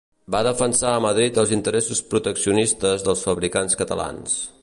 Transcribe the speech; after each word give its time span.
Va 0.35 0.39
defensar 0.45 0.93
a 0.93 1.01
Madrid 1.05 1.37
els 1.41 1.53
interessos 1.57 2.01
proteccionistes 2.13 3.07
dels 3.09 3.23
fabricants 3.29 3.81
catalans. 3.83 4.41